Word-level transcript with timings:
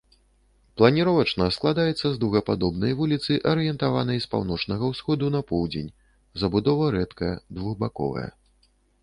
Планіровачна 0.79 1.45
складаецца 1.57 2.07
з 2.13 2.17
дугападобнай 2.23 2.95
вуліцы, 3.01 3.37
арыентаванай 3.51 4.17
з 4.25 4.31
паўночнага 4.33 4.91
ўсходу 4.93 5.31
на 5.37 5.41
поўдзень, 5.53 5.93
забудова 6.45 6.91
рэдкая, 6.99 7.33
двухбаковая. 7.61 8.27